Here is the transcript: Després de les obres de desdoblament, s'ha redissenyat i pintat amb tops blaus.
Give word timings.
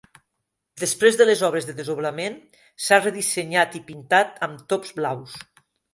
Després 0.83 1.17
de 1.19 1.27
les 1.29 1.43
obres 1.49 1.67
de 1.67 1.75
desdoblament, 1.81 2.39
s'ha 2.85 2.99
redissenyat 3.03 3.77
i 3.81 3.83
pintat 3.91 4.45
amb 4.49 4.65
tops 4.75 4.97
blaus. 5.03 5.37